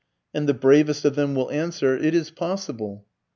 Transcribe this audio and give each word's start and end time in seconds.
And 0.33 0.49
the 0.49 0.55
bravest 0.55 1.05
of 1.05 1.13
them 1.13 1.37
answer, 1.37 1.95
"It 1.95 2.15
is 2.15 2.31
possible." 2.31 3.05